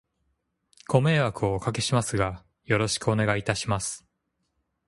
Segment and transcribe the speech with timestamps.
[0.87, 4.03] ご迷惑をお掛けしますが、よろしくお願いいたします。